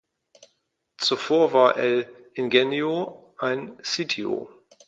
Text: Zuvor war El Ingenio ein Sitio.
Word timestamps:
Zuvor 0.97 1.53
war 1.53 1.77
El 1.77 2.09
Ingenio 2.33 3.35
ein 3.37 3.77
Sitio. 3.83 4.49